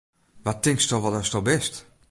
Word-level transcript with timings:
Wa 0.43 0.53
tinksto 0.63 0.95
wol 1.01 1.13
datsto 1.17 1.39
bist! 1.47 1.73